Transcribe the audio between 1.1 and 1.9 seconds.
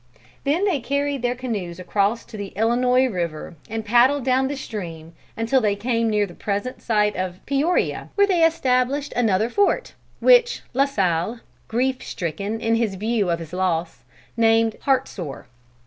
their canoes